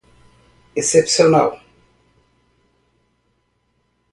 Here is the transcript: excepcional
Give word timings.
excepcional 0.73 1.61